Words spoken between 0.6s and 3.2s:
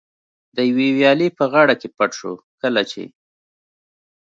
یوې ویالې په غاړه کې پټ شو، کله چې.